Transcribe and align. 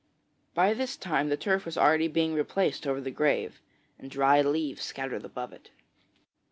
By 0.55 0.73
this 0.73 0.97
time 0.97 1.29
the 1.29 1.37
turf 1.37 1.63
was 1.63 1.75
carefully 1.75 2.07
being 2.07 2.33
replaced 2.33 2.87
over 2.87 2.99
the 2.99 3.11
grave, 3.11 3.61
and 3.99 4.09
dry 4.09 4.41
leaves 4.41 4.81
scattered 4.83 5.25
above 5.25 5.53
it. 5.53 5.69